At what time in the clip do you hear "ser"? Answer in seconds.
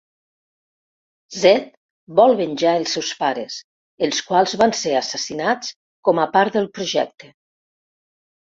4.81-4.97